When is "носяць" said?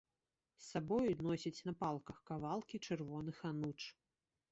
1.27-1.63